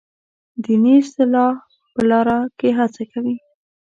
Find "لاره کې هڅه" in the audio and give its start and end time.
2.09-3.03